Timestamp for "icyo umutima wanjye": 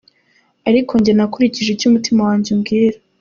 1.71-2.47